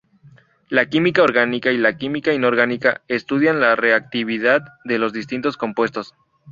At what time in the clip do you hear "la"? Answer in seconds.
0.69-0.87, 1.77-1.95, 3.59-3.75